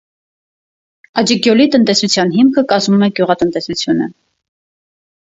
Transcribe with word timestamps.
Աջըգյոլի 1.21 1.67
տնտեսության 1.75 2.31
հիմքը 2.35 2.63
կազմում 2.71 3.05
է 3.07 3.11
գյուղատնտեսությունը։ 3.19 4.09